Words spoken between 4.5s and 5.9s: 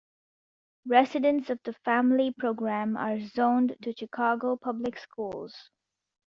Public Schools.